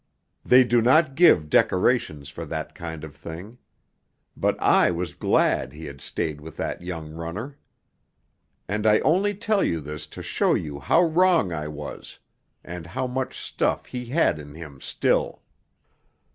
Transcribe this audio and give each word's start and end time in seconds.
They 0.43 0.63
do 0.63 0.81
not 0.81 1.13
give 1.13 1.47
decorations 1.47 2.27
for 2.29 2.43
that 2.45 2.73
kind 2.73 3.03
of 3.03 3.15
thing. 3.15 3.59
But 4.35 4.59
I 4.59 4.89
was 4.89 5.13
glad 5.13 5.73
he 5.73 5.85
had 5.85 6.01
stayed 6.01 6.41
with 6.41 6.57
that 6.57 6.81
young 6.81 7.11
runner. 7.13 7.59
And 8.67 8.87
I 8.87 8.97
only 9.01 9.35
tell 9.35 9.63
you 9.63 9.79
this 9.79 10.07
to 10.07 10.23
show 10.23 10.55
you 10.55 10.79
how 10.79 11.03
wrong 11.03 11.51
I 11.53 11.67
was, 11.67 12.17
and 12.63 12.87
how 12.87 13.05
much 13.05 13.37
stuff 13.39 13.85
he 13.85 14.05
had 14.07 14.39
in 14.39 14.55
him 14.55 14.81
still. 14.81 15.43